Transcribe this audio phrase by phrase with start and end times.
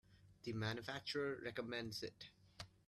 [0.45, 2.29] The manufacturer recommends it.